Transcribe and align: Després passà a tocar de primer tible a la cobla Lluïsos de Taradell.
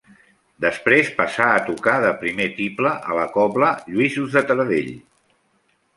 Després 0.63 1.11
passà 1.17 1.49
a 1.57 1.59
tocar 1.67 1.93
de 2.05 2.15
primer 2.23 2.49
tible 2.61 2.97
a 3.11 3.19
la 3.19 3.27
cobla 3.39 3.69
Lluïsos 3.93 4.35
de 4.39 4.47
Taradell. 4.53 4.91